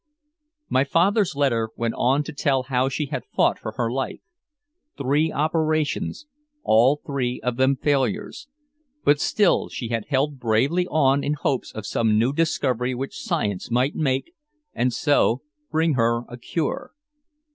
[0.67, 4.19] My father's letter went on to tell how she had fought for her life.
[4.97, 6.25] Three operations,
[6.63, 8.47] all three of them failures,
[9.03, 13.69] but still she had held bravely on in hopes of some new discovery which science
[13.69, 14.33] might make
[14.73, 16.93] and so bring her a cure.